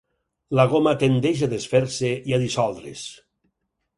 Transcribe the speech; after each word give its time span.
La 0.59 0.63
goma 0.71 0.93
tendeix 1.03 1.43
a 1.47 1.51
desfer-se 1.51 2.11
i 2.33 2.39
dissoldre's. 2.45 3.07